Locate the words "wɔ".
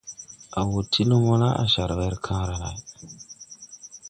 0.69-0.79